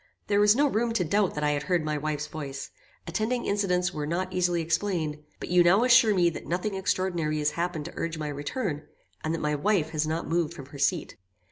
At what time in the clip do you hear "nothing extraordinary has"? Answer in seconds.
6.47-7.51